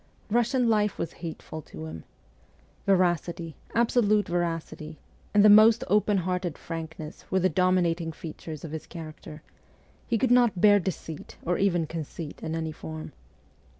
Russian 0.31 0.67
life 0.67 0.97
was 0.97 1.11
hateful 1.21 1.61
to 1.61 1.85
him. 1.85 2.05
Veracity 2.87 3.55
absolute 3.75 4.27
veracity 4.27 4.97
and 5.31 5.45
the 5.45 5.47
most 5.47 5.83
open 5.89 6.17
hearted 6.17 6.57
frankness 6.57 7.23
were 7.29 7.39
the 7.39 7.49
dominating 7.49 8.11
features 8.11 8.63
of 8.63 8.71
his 8.71 8.87
character; 8.87 9.43
he 10.07 10.17
could 10.17 10.31
not 10.31 10.59
bear 10.59 10.79
deceit 10.79 11.37
or 11.45 11.59
even 11.59 11.85
conceit 11.85 12.41
in 12.41 12.55
any 12.55 12.71
form. 12.71 13.11